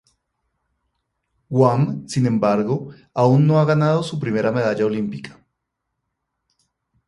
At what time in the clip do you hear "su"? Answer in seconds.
4.01-4.19